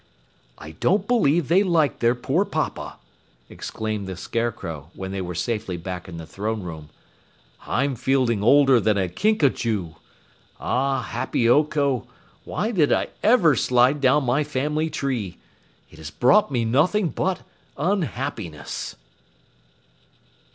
[0.57, 2.97] "I don't believe they like their poor papa,"
[3.49, 6.89] exclaimed the Scarecrow when they were safely back in the throne room.
[7.67, 9.93] "I'm feeling older than a Kinkajou.
[10.59, 12.07] Ah, Happy Oko,
[12.45, 15.37] why did I ever slide down my family tree?
[15.91, 17.41] It has brought me nothing but
[17.77, 18.95] unhappiness."